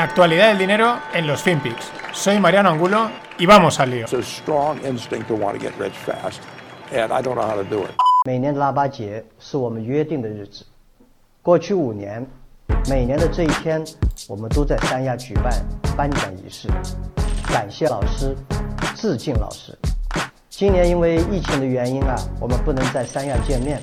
[0.00, 1.76] La actualidad del dinero en los FinPix.
[2.14, 4.06] Soy Mariano Angulo y vamos al lío.
[4.06, 6.40] Strong instinct to want to get rich fast,
[6.90, 7.90] and I don't know how to do it.
[8.24, 10.64] 每年的腊八节是我们约定的日子。
[11.42, 12.26] 过去五年，
[12.88, 13.84] 每年的这一天，
[14.26, 15.52] 我们都在三亚举办
[15.94, 16.66] 颁奖仪式，
[17.52, 18.34] 感谢老师，
[18.96, 19.78] 致敬老师。
[20.48, 23.78] 今年因为疫情的原因啊，我们不能在三亚见面，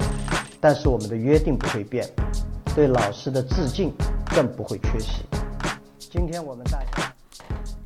[0.60, 2.10] 但是我们的约定不会变，
[2.74, 3.94] 对老师的致敬
[4.34, 5.24] 更不会缺席。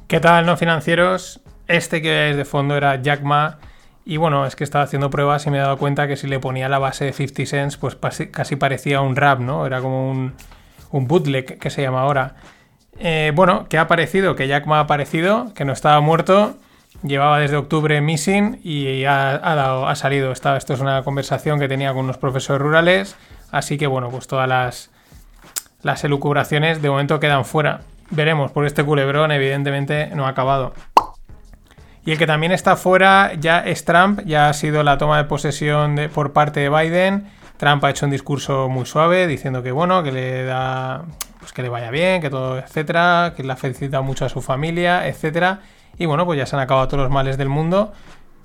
[0.07, 1.41] ¿Qué tal, no financieros?
[1.67, 3.59] Este que es de fondo era Jack Ma.
[4.03, 6.39] Y bueno, es que estaba haciendo pruebas y me he dado cuenta que si le
[6.39, 7.97] ponía la base de 50 cents, pues
[8.31, 9.66] casi parecía un rap, ¿no?
[9.66, 10.34] Era como un,
[10.91, 12.35] un bootleg que se llama ahora.
[12.99, 16.58] Eh, bueno, que ha aparecido, que Jack Ma ha aparecido, que no estaba muerto,
[17.03, 20.31] llevaba desde octubre missing y ha, ha, salido.
[20.31, 23.16] Está, esto es una conversación que tenía con unos profesores rurales,
[23.52, 24.91] así que bueno, pues todas las,
[25.81, 27.81] las elucubraciones de momento quedan fuera.
[28.12, 30.73] Veremos, porque este culebrón evidentemente no ha acabado.
[32.06, 35.26] Y el que también está fuera ya es Trump, ya ha sido la toma de
[35.26, 37.28] posesión de- por parte de Biden.
[37.58, 41.03] Trump ha hecho un discurso muy suave diciendo que bueno, que le da
[41.40, 44.42] pues que le vaya bien, que todo, etcétera, que le ha felicitado mucho a su
[44.42, 45.59] familia, etcétera.
[45.98, 47.94] Y bueno, pues ya se han acabado todos los males del mundo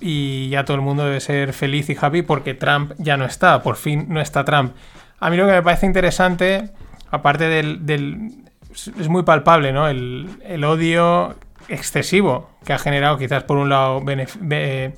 [0.00, 3.62] y ya todo el mundo debe ser feliz y happy porque Trump ya no está,
[3.62, 4.74] por fin no está Trump.
[5.18, 6.70] A mí lo que me parece interesante,
[7.10, 7.86] aparte del-
[8.98, 9.88] es muy palpable, ¿no?
[9.88, 11.34] El, el odio
[11.68, 14.94] excesivo que ha generado, quizás por un lado be-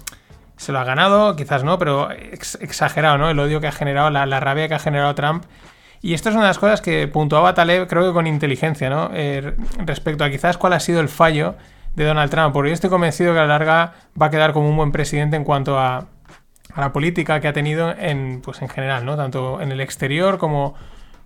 [0.56, 3.30] se lo ha ganado, quizás no, pero ex- exagerado, ¿no?
[3.30, 5.44] El odio que ha generado, la, la rabia que ha generado Trump.
[6.00, 9.10] Y esto es una de las cosas que puntuaba Taleb, creo que con inteligencia, ¿no?
[9.14, 9.54] Eh,
[9.84, 11.56] respecto a quizás cuál ha sido el fallo
[11.94, 14.68] de Donald Trump, porque yo estoy convencido que a la larga va a quedar como
[14.68, 16.06] un buen presidente en cuanto a,
[16.74, 19.16] a la política que ha tenido en, pues en general, ¿no?
[19.16, 20.74] Tanto en el exterior como,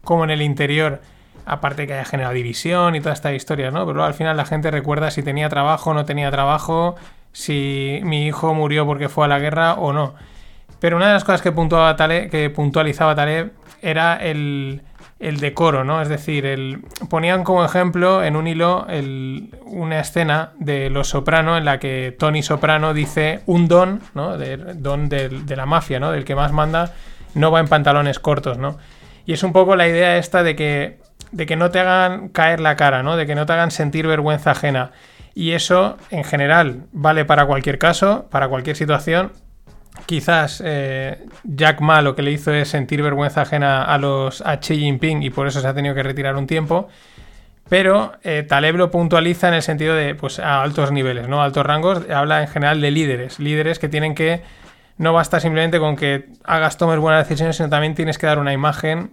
[0.04, 1.02] como en el interior.
[1.44, 3.80] Aparte que haya generado división y toda esta historia, ¿no?
[3.80, 6.94] Pero luego al final la gente recuerda si tenía trabajo o no tenía trabajo,
[7.32, 10.14] si mi hijo murió porque fue a la guerra o no.
[10.78, 13.52] Pero una de las cosas que, puntuaba Taleb, que puntualizaba Taleb
[13.82, 14.82] era el,
[15.20, 16.02] decoro, ¿no?
[16.02, 18.86] Es decir, el, ponían como ejemplo en un hilo
[19.64, 24.36] una escena de Los Soprano en la que Tony Soprano dice un don, ¿no?
[24.36, 26.10] De, don del- de, la mafia, ¿no?
[26.10, 26.92] Del que más manda,
[27.34, 28.78] no va en pantalones cortos, ¿no?
[29.24, 30.98] Y es un poco la idea esta de que,
[31.32, 33.16] de que no te hagan caer la cara, ¿no?
[33.16, 34.92] De que no te hagan sentir vergüenza ajena.
[35.34, 39.32] Y eso, en general, vale para cualquier caso, para cualquier situación,
[40.06, 44.58] quizás eh, Jack Ma lo que le hizo es sentir vergüenza ajena a los a
[44.60, 46.88] Xi Jinping y por eso se ha tenido que retirar un tiempo.
[47.68, 51.42] Pero eh, Taleb lo puntualiza en el sentido de pues a altos niveles, ¿no?
[51.42, 52.02] Altos rangos.
[52.10, 53.38] Habla en general de líderes.
[53.38, 54.42] Líderes que tienen que.
[54.98, 58.52] No basta simplemente con que hagas tomes buenas decisiones, sino también tienes que dar una
[58.52, 59.10] imagen.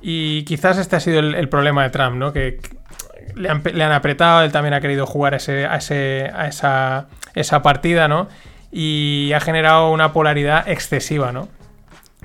[0.00, 2.32] Y quizás este ha sido el, problema de Trump, ¿no?
[2.32, 2.60] Que
[3.34, 8.08] le han, apretado, él también ha querido jugar ese, a, ese, a esa, esa partida,
[8.08, 8.28] ¿no?
[8.72, 11.48] Y ha generado una polaridad excesiva, ¿no?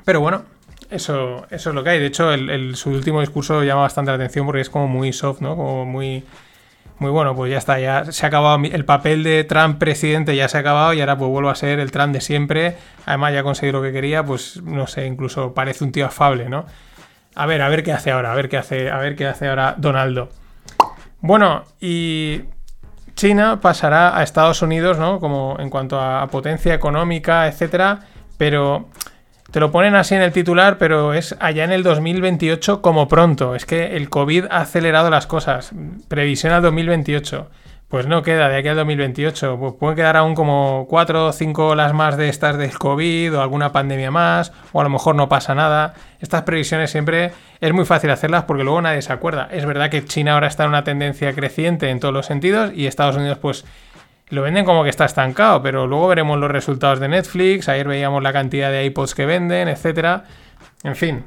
[0.03, 0.44] Pero bueno,
[0.90, 2.00] eso, eso es lo que hay.
[2.00, 2.31] De hecho,
[2.75, 5.56] su último discurso llama bastante la atención porque es como muy soft, ¿no?
[5.56, 6.24] Como muy,
[7.00, 10.47] muy bueno, pues ya está, ya se ha acabado el papel de Trump presidente, ya
[10.47, 12.78] se ha acabado y ahora pues vuelvo a ser el Trump de siempre.
[13.06, 16.50] Además ya ha conseguido lo que quería, pues no sé, incluso parece un tío afable,
[16.50, 16.66] ¿no?
[17.35, 19.47] A ver, a ver qué hace ahora, a ver qué hace, a ver qué hace
[19.47, 20.29] ahora Donaldo.
[21.19, 22.44] Bueno, y
[23.16, 25.19] China pasará a Estados Unidos, ¿no?
[25.19, 28.00] Como en cuanto a, potencia económica, etcétera,
[28.38, 28.88] pero
[29.51, 33.56] te lo ponen así en el titular, pero es allá en el 2028 como pronto.
[33.56, 35.72] Es que el COVID ha acelerado las cosas.
[36.07, 37.50] Previsión al 2028.
[37.95, 39.57] Pues no queda de aquí al 2028.
[39.57, 43.41] Pues pueden quedar aún como 4 o 5 olas más de estas del COVID o
[43.41, 45.94] alguna pandemia más, o a lo mejor no pasa nada.
[46.19, 49.47] Estas previsiones siempre es muy fácil hacerlas porque luego nadie se acuerda.
[49.50, 52.85] Es verdad que China ahora está en una tendencia creciente en todos los sentidos y
[52.85, 53.63] Estados Unidos pues
[54.27, 58.22] lo venden como que está estancado, pero luego veremos los resultados de Netflix, ayer veíamos
[58.22, 60.25] la cantidad de iPods que venden, etcétera.
[60.83, 61.23] En fin,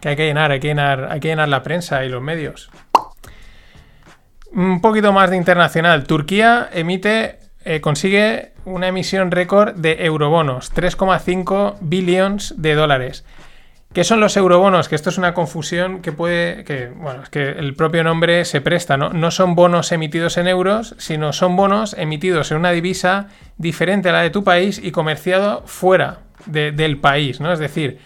[0.00, 2.70] que hay que llenar, hay que llenar, hay que llenar la prensa y los medios.
[4.52, 6.04] Un poquito más de internacional.
[6.04, 13.24] Turquía emite, eh, consigue una emisión récord de eurobonos, 3,5 billions de dólares.
[13.92, 14.88] ¿Qué son los eurobonos?
[14.88, 16.64] Que esto es una confusión que puede.
[16.64, 19.10] que, bueno, es que el propio nombre se presta, ¿no?
[19.10, 24.12] No son bonos emitidos en euros, sino son bonos emitidos en una divisa diferente a
[24.12, 27.50] la de tu país y comerciado fuera de- del país, ¿no?
[27.50, 27.98] Es decir,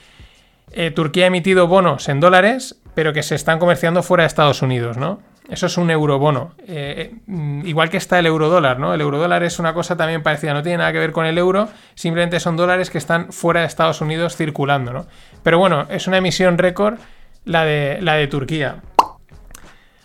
[0.73, 4.62] eh, Turquía ha emitido bonos en dólares, pero que se están comerciando fuera de Estados
[4.62, 5.21] Unidos, ¿no?
[5.52, 6.54] Eso es un eurobono.
[6.66, 8.94] Eh, mm, igual que está el eurodólar, ¿no?
[8.94, 11.69] El eurodólar es una cosa también parecida, no tiene nada que ver con el euro,
[11.94, 15.06] simplemente son dólares que están fuera de Estados Unidos circulando, ¿no?
[15.43, 16.99] Pero bueno, es una emisión récord
[17.44, 18.76] la de, la de Turquía.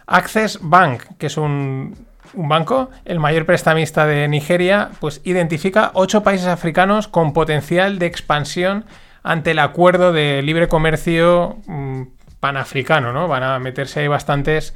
[0.05, 1.95] Access Bank, que es un,
[2.33, 8.05] un banco, el mayor prestamista de Nigeria, pues identifica ocho países africanos con potencial de
[8.05, 8.83] expansión
[9.23, 12.01] ante el acuerdo de libre comercio mm,
[12.41, 13.29] panafricano, ¿no?
[13.29, 14.73] Van a meterse ahí bastantes,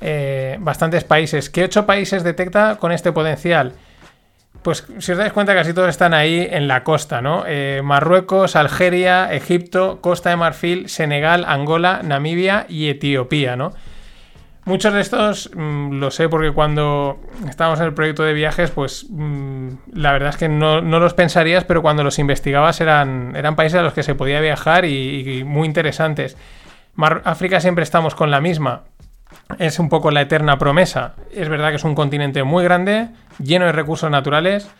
[0.00, 1.50] eh, bastantes países.
[1.50, 3.72] ¿Qué ocho países detecta con este potencial?
[4.62, 7.44] Pues si os dais cuenta, casi todos están ahí en la costa, ¿no?
[7.46, 13.72] Eh, Marruecos, Algeria, Egipto, Costa de Marfil, Senegal, Angola, Namibia y Etiopía, ¿no?
[14.66, 19.06] Muchos de estos mm, lo sé porque cuando estábamos en el proyecto de viajes, pues
[19.10, 23.56] mm, la verdad es que no, no, los pensarías, pero cuando los investigabas eran, eran
[23.56, 26.38] países a los que se podía viajar y, muy interesantes.
[26.96, 28.84] África siempre estamos con la misma.
[29.58, 31.14] Es un poco la eterna promesa.
[31.32, 33.08] Es verdad que es un continente muy grande,
[33.38, 34.70] lleno de recursos naturales,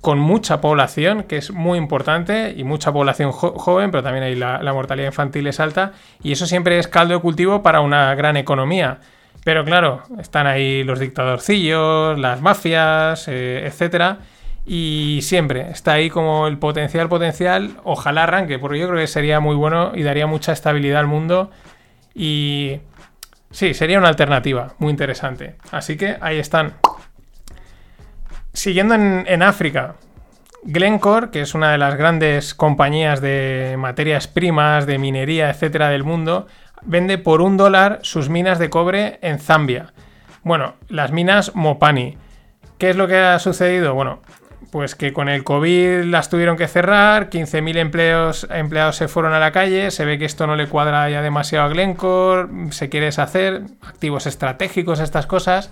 [0.00, 4.34] con mucha población, que es muy importante, y mucha población jo joven, pero también ahí
[4.34, 8.14] la, la mortalidad infantil es alta, y eso siempre es caldo de cultivo para una
[8.14, 8.98] gran economía.
[9.44, 14.18] Pero claro, están ahí los dictadorcillos, las mafias, eh, etcétera.
[14.64, 17.72] Y siempre está ahí como el potencial, potencial.
[17.82, 21.50] Ojalá arranque, porque yo creo que sería muy bueno y daría mucha estabilidad al mundo.
[22.14, 22.78] Y
[23.52, 25.56] sí, sería una alternativa muy interesante.
[25.70, 26.74] Así que ahí están.
[28.52, 29.94] Siguiendo en, África,
[30.64, 36.04] Glencore, que es una de las grandes compañías de materias primas, de minería, etcétera, del
[36.04, 36.46] mundo,
[36.82, 39.94] vende por un dólar sus minas de cobre en Zambia.
[40.42, 42.18] Bueno, las minas Mopani.
[42.76, 43.94] ¿Qué es lo que ha sucedido?
[43.94, 44.20] Bueno,
[44.70, 49.38] pues que con el COVID las tuvieron que cerrar, 15.000 empleos, empleados se fueron a
[49.38, 53.06] la calle, se ve que esto no le cuadra ya demasiado a Glencore, se quiere
[53.06, 55.70] deshacer, activos estratégicos, estas cosas.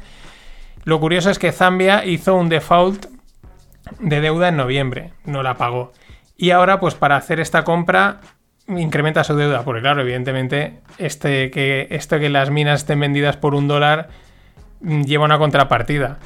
[0.84, 3.06] Lo curioso es que Zambia hizo un default
[3.98, 5.92] de deuda en noviembre, no la pagó.
[6.36, 8.20] Y ahora, pues para hacer esta compra,
[8.66, 13.54] incrementa su deuda, porque claro, evidentemente, este, que, esto que las minas estén vendidas por
[13.54, 14.08] un dólar
[14.80, 16.18] mm, lleva una contrapartida.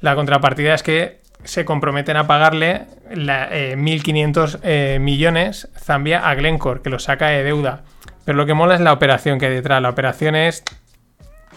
[0.00, 6.34] La contrapartida es que se comprometen a pagarle la, eh, 1.500 eh, millones Zambia a
[6.34, 7.82] Glencore, que lo saca de deuda.
[8.24, 9.82] Pero lo que mola es la operación que hay detrás.
[9.82, 10.62] La operación es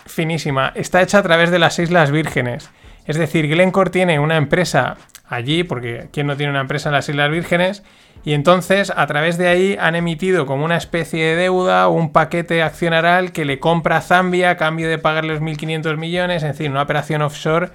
[0.05, 0.71] finísima.
[0.75, 2.69] Está hecha a través de las Islas Vírgenes.
[3.05, 4.97] Es decir, Glencore tiene una empresa
[5.27, 7.83] allí, porque ¿quién no tiene una empresa en las Islas Vírgenes?
[8.23, 12.63] Y entonces, a través de ahí, han emitido como una especie de deuda, un paquete
[12.63, 16.71] accionaral que le compra a Zambia a cambio de pagarle los 1.500 millones, en fin,
[16.71, 17.69] una operación offshore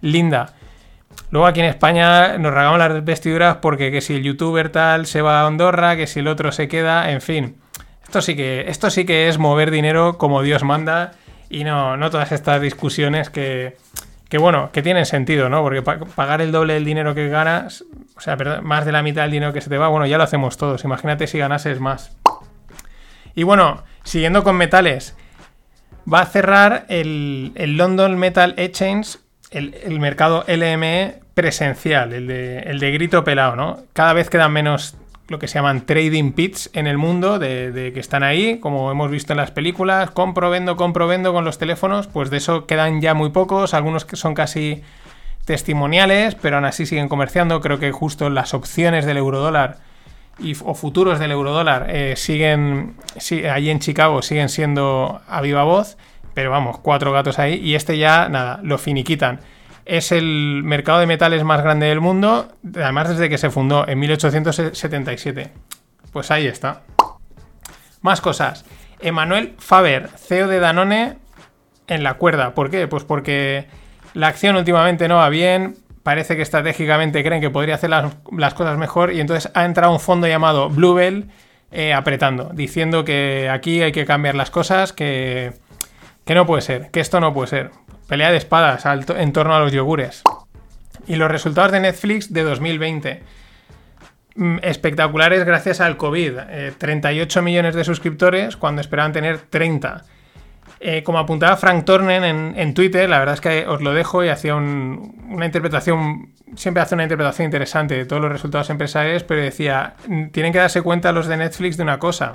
[0.00, 0.54] linda.
[1.30, 5.22] Luego aquí en España nos regamos las vestiduras porque que si el youtuber tal se
[5.22, 7.56] va a Andorra, que si el otro se queda, en fin.
[8.04, 11.12] Esto sí que, esto sí que es mover dinero como Dios manda
[11.48, 13.76] y no, no todas estas discusiones que,
[14.28, 15.62] que bueno, que tienen sentido, ¿no?
[15.62, 17.84] Porque pagar el doble del dinero que ganas,
[18.16, 20.24] o sea, más de la mitad del dinero que se te va, bueno, ya lo
[20.24, 20.84] hacemos todos.
[20.84, 22.16] Imagínate si ganases más.
[23.34, 25.16] Y bueno, siguiendo con metales,
[26.12, 29.18] va a cerrar el, el London Metal Exchange,
[29.56, 33.78] el, mercado LME presencial, el de, el de grito pelado, ¿no?
[33.92, 34.96] Cada vez quedan menos
[35.28, 38.90] lo que se llaman trading pits en el mundo, de, de, que están ahí, como
[38.90, 42.66] hemos visto en las películas, compro, vendo, compro, vendo con los teléfonos, pues de eso
[42.66, 44.82] quedan ya muy pocos, algunos que son casi
[45.46, 49.78] testimoniales, pero aún así siguen comerciando, creo que justo las opciones del eurodólar
[50.38, 55.62] y, o futuros del eurodólar eh, siguen, sí, allí en Chicago siguen siendo a viva
[55.64, 55.96] voz,
[56.36, 59.40] pero vamos, cuatro gatos ahí, y este ya, nada, lo finiquitan
[59.86, 64.00] es el mercado de metales más grande del mundo, además desde que se fundó en
[64.00, 65.52] 1877.
[66.12, 66.82] Pues ahí está.
[68.02, 68.64] Más cosas.
[69.00, 71.18] Emmanuel Faber, CEO de Danone,
[71.86, 72.52] en la cuerda.
[72.52, 72.88] ¿Por qué?
[72.88, 73.68] Pues porque
[74.12, 78.54] la acción últimamente no va bien, parece que estratégicamente creen que podría hacer las, las
[78.54, 81.28] cosas mejor y entonces ha entrado un fondo llamado Bluebell
[81.70, 85.52] eh, apretando, diciendo que aquí hay que cambiar las cosas, que,
[86.26, 87.70] que no puede ser, que esto no puede ser.
[88.08, 90.24] Pelea de espadas en torno a los yogures.
[91.06, 93.22] Y los resultados de Netflix de 2020.
[94.34, 96.38] Mm, espectaculares gracias al COVID.
[96.78, 100.04] 38 eh, millones de suscriptores cuando esperaban tener 30.
[100.80, 104.24] Eh, como apuntaba Frank Tornen en, en, Twitter, la verdad es que os lo dejo
[104.24, 109.22] y hacía un, una interpretación, siempre hace una interpretación interesante de todos los resultados empresariales,
[109.22, 112.34] pero decía, mm, tienen que darse cuenta los de Netflix de una cosa.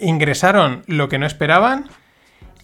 [0.00, 1.88] Ingresaron lo que no esperaban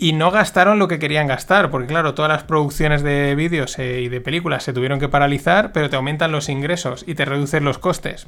[0.01, 4.01] y no gastaron lo que querían gastar, porque claro, todas las producciones de vídeos eh,
[4.01, 7.65] y de películas se tuvieron que paralizar, pero te aumentan los ingresos y te reducen
[7.65, 8.27] los costes.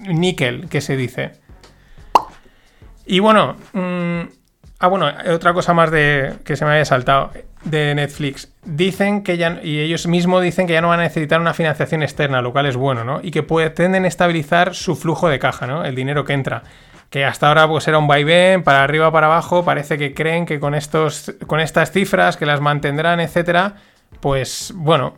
[0.00, 1.34] Níquel, que se dice.
[3.06, 4.22] Y bueno, mmm,
[4.80, 7.30] ah bueno, otra cosa más de que se me había saltado
[7.62, 8.52] de Netflix.
[8.64, 12.02] Dicen que ya, y ellos mismos dicen que ya no van a necesitar una financiación
[12.02, 13.20] externa, lo cual es bueno, ¿no?
[13.22, 15.84] Y que pretenden estabilizar su flujo de caja, ¿no?
[15.84, 16.64] El dinero que entra.
[17.10, 20.58] Que hasta ahora pues era un vaivén, para arriba, para abajo, parece que creen que
[20.58, 23.76] con, estos, con estas cifras, que las mantendrán, etcétera,
[24.20, 25.14] pues bueno,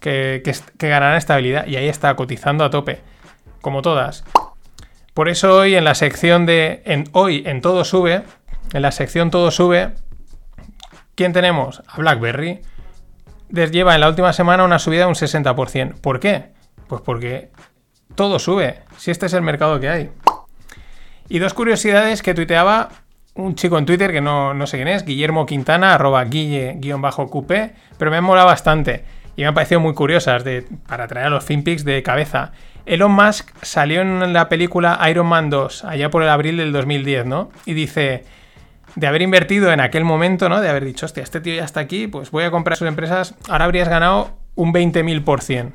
[0.00, 3.00] que, que, ganarán estabilidad y ahí está cotizando a tope,
[3.60, 4.24] como todas.
[5.14, 8.22] Por eso hoy en la sección de en, hoy en todo sube,
[8.72, 9.94] en la sección todo sube,
[11.14, 11.82] ¿quién tenemos?
[11.88, 12.60] A BlackBerry.
[13.50, 16.00] Lleva en la última semana una subida de un 60%.
[16.00, 16.52] ¿Por qué?
[16.86, 17.50] Pues porque
[18.14, 20.10] todo sube, si este es el mercado que hay.
[21.28, 22.88] Y dos curiosidades que tuiteaba
[23.34, 28.10] un chico en Twitter que no, no sé quién es, Guillermo Quintana, arroba guille-qp, pero
[28.10, 29.04] me han molado bastante
[29.36, 32.50] y me han parecido muy curiosas de, para traer a los FinPix de cabeza.
[32.86, 37.26] Elon Musk salió en la película Iron Man 2, allá por el abril del 2010,
[37.26, 37.50] ¿no?
[37.64, 38.24] Y dice,
[38.96, 40.60] de haber invertido en aquel momento, ¿no?
[40.60, 43.36] De haber dicho, hostia, este tío ya está aquí, pues voy a comprar sus empresas,
[43.48, 45.70] ahora habrías ganado un 20.000%.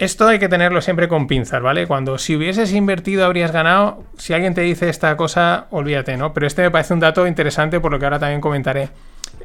[0.00, 1.86] Esto hay que tenerlo siempre con pinzas, ¿vale?
[1.86, 6.32] Cuando si hubieses invertido habrías ganado, si alguien te dice esta cosa, olvídate, ¿no?
[6.32, 8.88] Pero este me parece un dato interesante por lo que ahora también comentaré.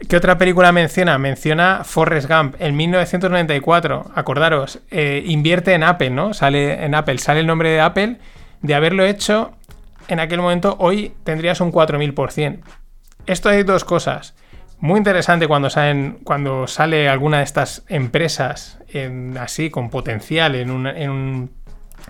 [0.07, 1.17] ¿Qué otra película menciona?
[1.17, 4.11] Menciona Forrest Gump en 1994.
[4.15, 6.33] Acordaros, eh, invierte en Apple, ¿no?
[6.33, 8.15] Sale en Apple, sale el nombre de Apple.
[8.61, 9.51] De haberlo hecho
[10.07, 12.61] en aquel momento, hoy tendrías un 4000%.
[13.25, 14.35] Esto hay dos cosas
[14.79, 18.79] muy interesante cuando, salen, cuando sale alguna de estas empresas
[19.39, 21.51] así, con potencial en un, en, un,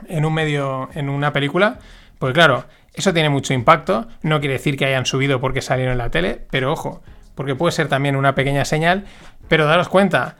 [0.07, 1.79] en un medio, en una película,
[2.19, 4.07] pues claro, eso tiene mucho impacto.
[4.21, 7.03] No quiere decir que hayan subido porque salieron en la tele, pero ojo,
[7.35, 9.05] porque puede ser también una pequeña señal.
[9.47, 10.37] Pero daros cuenta,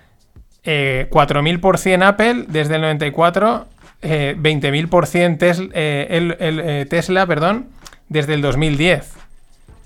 [0.64, 3.68] eh, 4.000% Apple desde el 94,
[4.02, 7.70] eh, 20.000% Tesla, eh, el, eh, Tesla perdón,
[8.08, 9.14] desde el 2010.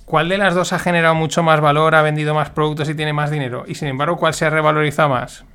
[0.09, 3.13] ¿Cuál de las dos ha generado mucho más valor, ha vendido más productos y tiene
[3.13, 3.65] más dinero?
[3.67, 5.45] Y sin embargo, ¿cuál se ha revalorizado más?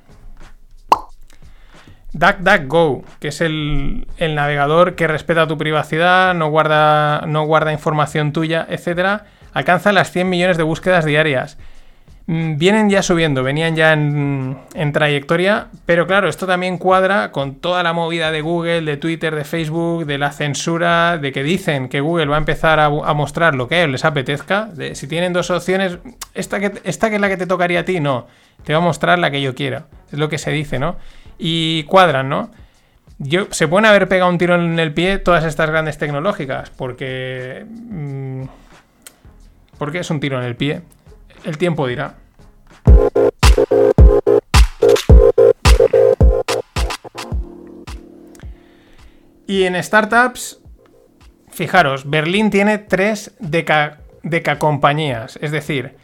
[2.13, 8.65] DuckDuckGo, que es el, navegador que respeta tu privacidad, no guarda, no guarda información tuya,
[8.69, 11.57] etc., alcanza las 100 millones de búsquedas diarias.
[12.27, 14.57] Mm, vienen ya subiendo, venían ya en,
[14.93, 19.43] trayectoria, pero claro, esto también cuadra con toda la movida de Google, de Twitter, de
[19.43, 23.67] Facebook, de la censura, de que dicen que Google va a empezar a, mostrar lo
[23.67, 24.69] que les apetezca.
[24.93, 25.99] Si tienen dos opciones,
[26.33, 28.25] esta que, esta que es la que te tocaría a ti, no,
[28.63, 29.85] te va a mostrar la que yo quiera.
[30.11, 30.95] Es lo que se dice, ¿no?
[31.37, 32.49] Y cuadran, ¿no?
[33.19, 37.65] Yo, se pueden haber pegado un tiro en el pie todas estas grandes tecnológicas, porque...
[37.69, 38.43] Mm,
[39.77, 40.81] porque es un tiro en el pie
[41.45, 42.15] el tiempo dirá.
[49.47, 50.59] Y en startups,
[51.51, 53.99] fijaros, Berlín tiene tres deca,
[54.57, 55.95] compañías, es decir,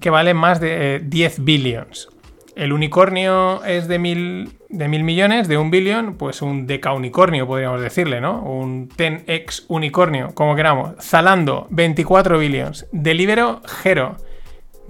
[0.00, 2.08] que valen más de 10 eh, billions.
[2.54, 7.46] El unicornio es de mil, de mil millones, de un billón, pues un deca unicornio
[7.46, 8.42] podríamos decirle, ¿no?
[8.42, 10.94] Un 10x unicornio, como queramos.
[11.00, 12.86] Zalando, 24 billions.
[12.92, 14.16] Delivero, Hero,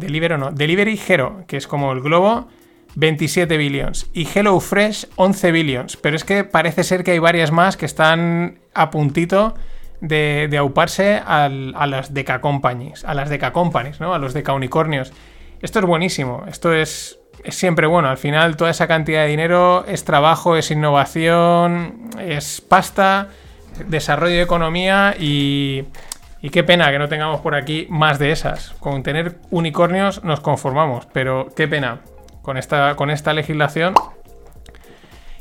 [0.00, 2.48] Delivery no, Delivery Hero, que es como el globo,
[2.96, 4.10] 27 billions.
[4.12, 5.96] Y HelloFresh, 11 billions.
[5.96, 9.54] Pero es que parece ser que hay varias más que están a puntito
[10.00, 14.14] de, auparse a las Deca Companies, a las Deca Companies, ¿no?
[14.14, 15.12] A los Deca Unicornios.
[15.62, 18.08] Esto es buenísimo, esto es, es siempre bueno.
[18.08, 23.28] Al final, toda esa cantidad de dinero es trabajo, es innovación, es pasta,
[23.88, 25.84] desarrollo de economía y
[26.42, 28.70] y qué pena que no tengamos por aquí más de esas.
[28.80, 32.00] Con tener unicornios nos conformamos, pero qué pena
[32.42, 33.94] con esta, con esta legislación.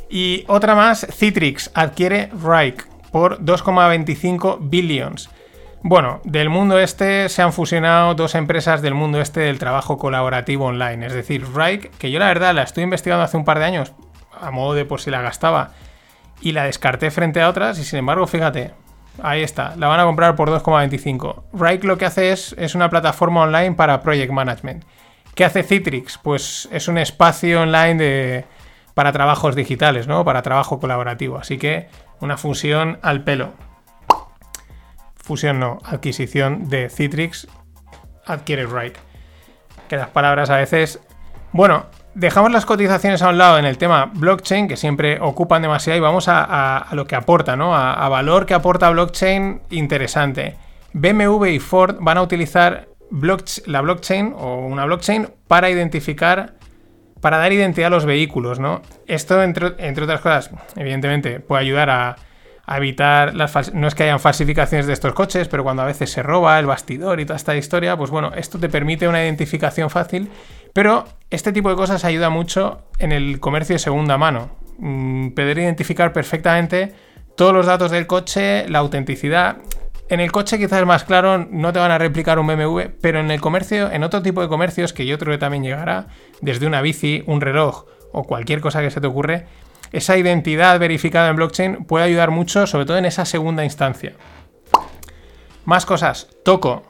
[0.10, 5.30] Y otra más, Citrix adquiere Rike por 2,25 billions.
[5.82, 10.66] Bueno, del mundo este se han fusionado dos empresas del mundo este del trabajo colaborativo
[10.66, 11.06] online.
[11.06, 13.94] Es decir, Rike, que yo la verdad la estoy investigando hace un par de años,
[14.40, 15.72] a modo de por si la gastaba,
[16.42, 18.74] y la descarté frente a otras, y sin embargo, fíjate,
[19.22, 21.44] Ahí está, la van a comprar por 2,25.
[21.54, 24.86] Rike lo que hace es, es una plataforma online para project management.
[25.36, 26.18] ¿Qué hace Citrix?
[26.18, 28.46] Pues es un espacio online de,
[28.94, 30.26] para trabajos digitales, ¿no?
[30.26, 31.38] Para trabajo colaborativo.
[31.38, 31.88] Así que
[32.20, 33.54] una fusión al pelo.
[35.16, 37.48] Fusión no, adquisición de Citrix
[38.26, 39.00] adquiere Rike.
[39.88, 41.00] Que las palabras a veces...
[41.52, 41.86] Bueno,
[42.20, 46.02] dejamos las cotizaciones a un lado en el tema blockchain, que siempre ocupan demasiado, y
[46.02, 47.76] vamos a, lo que aporta, ¿no?
[47.76, 50.58] A, valor que aporta blockchain interesante.
[50.94, 52.90] BMW y Ford van a utilizar
[53.66, 56.54] la blockchain o una blockchain para identificar,
[57.22, 58.82] para dar identidad a los vehículos, ¿no?
[59.08, 62.16] Esto, entre, entre otras cosas, evidentemente, puede ayudar a,
[62.78, 66.22] evitar las no es que hayan falsificaciones de estos coches, pero cuando a veces se
[66.22, 70.30] roba el bastidor y toda esta historia, pues bueno, esto te permite una identificación fácil
[70.74, 74.50] pero este tipo de cosas ayuda mucho en el comercio de segunda mano.
[74.78, 76.94] Mm, poder identificar perfectamente
[77.36, 79.58] todos los datos del coche, la autenticidad.
[80.10, 83.20] En el coche quizás es más claro, no te van a replicar un BMW, pero
[83.20, 86.08] en el comercio, en otro tipo de comercios que yo creo que también llegará,
[86.42, 89.46] desde una bici, un reloj o cualquier cosa que se te ocurre,
[89.92, 94.14] esa identidad verificada en blockchain puede ayudar mucho, sobre todo en esa segunda instancia.
[95.66, 96.28] Más cosas.
[96.44, 96.84] Toco.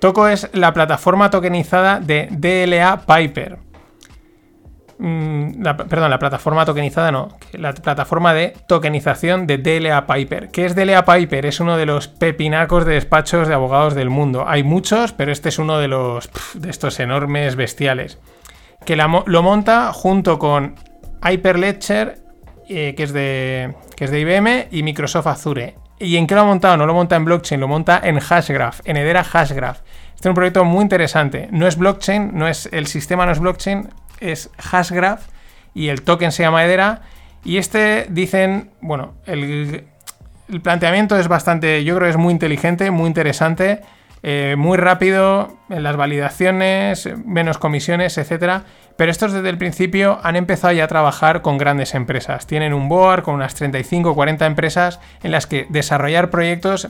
[0.00, 3.58] Toco es la plataforma tokenizada de DLA Piper.
[4.98, 10.50] Mm, perdón, la plataforma tokenizada no, la plataforma de tokenización de DLA Piper.
[10.50, 11.46] ¿Qué es DLA Piper?
[11.46, 14.44] Es uno de los pepinacos de despachos de abogados del mundo.
[14.46, 18.18] Hay muchos, pero este es uno de los de estos enormes bestiales.
[18.84, 20.76] Que lo monta junto con
[21.24, 22.18] Hyperledger,
[22.68, 25.74] eh, que, es de, que es de IBM, y Microsoft Azure.
[25.98, 26.76] ¿Y en qué lo ha montado?
[26.76, 29.78] No lo monta en blockchain, lo monta en Hashgraph, en Hedera Hashgraph.
[30.14, 31.48] Este es un proyecto muy interesante.
[31.52, 33.88] No es blockchain, no es, el sistema no es blockchain,
[34.20, 35.26] es Hashgraph
[35.74, 37.02] y el token se llama Hedera.
[37.44, 39.84] Y este dicen, bueno, el,
[40.62, 43.80] planteamiento es bastante, yo creo que es muy inteligente, muy interesante,
[44.22, 48.64] eh, muy rápido en las validaciones, menos comisiones, etcétera.
[48.96, 52.46] Pero estos desde el principio han empezado ya a trabajar con grandes empresas.
[52.46, 56.88] Tienen un board con unas 35 o 40 empresas en las que desarrollar proyectos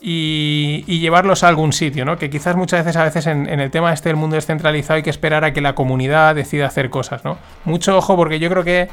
[0.00, 2.16] y, llevarlos a algún sitio, ¿no?
[2.16, 5.10] Que quizás muchas veces, a veces en, el tema este del mundo descentralizado hay que
[5.10, 7.38] esperar a que la comunidad decida hacer cosas, ¿no?
[7.64, 8.88] Mucho ojo porque yo creo que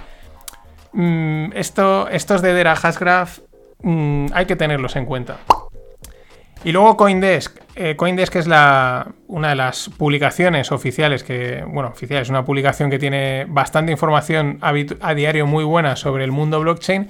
[0.93, 3.39] mm, esto, estos de Dera Hashgraph
[3.81, 5.37] mm, hay que tenerlos en cuenta.
[6.63, 7.59] Y luego Coindesk.
[7.75, 12.99] Eh, Coindesk es una de las publicaciones oficiales que, bueno, oficial, es una publicación que
[12.99, 17.07] tiene bastante información a diario muy buena sobre el mundo blockchain.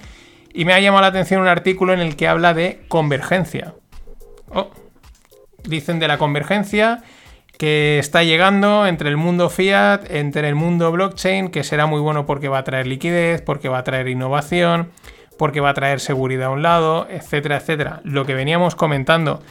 [0.54, 3.76] Y me ha llamado la atención un artículo en el que habla de convergencia.
[4.50, 4.70] Oh.
[5.64, 7.04] Dicen de la convergencia
[7.58, 12.26] que está llegando entre el mundo fiat, entre el mundo blockchain, que será muy bueno
[12.26, 14.90] porque va a traer liquidez, porque va a traer innovación,
[15.38, 18.02] porque va a traer seguridad a un lado, etcétera, etcétera.
[18.04, 19.42] Lo que veníamos comentando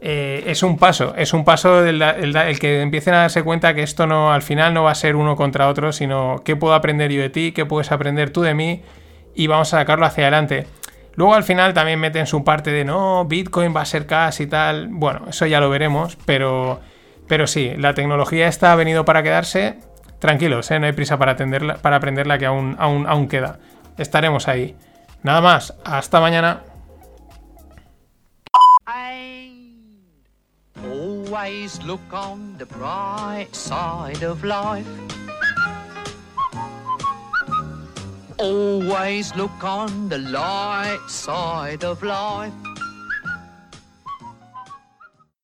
[0.00, 3.82] eh, es un paso, es un paso el, el, que empiecen a darse cuenta que
[3.82, 7.12] esto no, al final no va a ser uno contra otro, sino qué puedo aprender
[7.12, 8.82] yo de ti, qué puedes aprender tú de mí
[9.34, 10.66] y vamos a sacarlo hacia adelante.
[11.14, 14.46] Luego al final también meten su parte de no, Bitcoin va a ser cash y
[14.46, 14.88] tal.
[14.90, 16.80] Bueno, eso ya lo veremos, pero,
[17.28, 19.78] pero sí, la tecnología esta ha venido para quedarse.
[20.18, 20.80] Tranquilos, ¿eh?
[20.80, 21.36] no hay prisa para,
[21.80, 23.58] para aprenderla que aún, aún, aún queda.
[23.98, 24.74] Estaremos ahí.
[25.22, 26.62] Nada más, hasta mañana.
[31.32, 34.86] Always look on the bright side of life.
[38.38, 42.71] Always look on the light side of life.